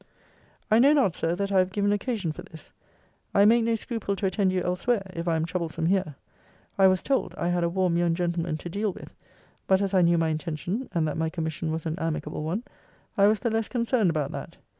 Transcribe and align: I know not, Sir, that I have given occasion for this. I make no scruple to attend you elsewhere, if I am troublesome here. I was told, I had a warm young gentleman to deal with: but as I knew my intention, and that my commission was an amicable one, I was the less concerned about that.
I 0.71 0.79
know 0.79 0.93
not, 0.93 1.13
Sir, 1.13 1.35
that 1.35 1.51
I 1.51 1.59
have 1.59 1.71
given 1.71 1.91
occasion 1.91 2.31
for 2.31 2.41
this. 2.41 2.71
I 3.35 3.45
make 3.45 3.63
no 3.63 3.75
scruple 3.75 4.15
to 4.15 4.25
attend 4.25 4.51
you 4.51 4.63
elsewhere, 4.63 5.03
if 5.15 5.27
I 5.27 5.35
am 5.35 5.45
troublesome 5.45 5.85
here. 5.85 6.15
I 6.75 6.87
was 6.87 7.03
told, 7.03 7.35
I 7.37 7.49
had 7.49 7.63
a 7.63 7.69
warm 7.69 7.97
young 7.97 8.15
gentleman 8.15 8.57
to 8.57 8.67
deal 8.67 8.91
with: 8.91 9.15
but 9.67 9.79
as 9.79 9.93
I 9.93 10.01
knew 10.01 10.17
my 10.17 10.29
intention, 10.29 10.89
and 10.91 11.07
that 11.07 11.17
my 11.17 11.29
commission 11.29 11.71
was 11.71 11.85
an 11.85 11.99
amicable 11.99 12.41
one, 12.41 12.63
I 13.15 13.27
was 13.27 13.41
the 13.41 13.51
less 13.51 13.67
concerned 13.67 14.09
about 14.09 14.31
that. 14.31 14.57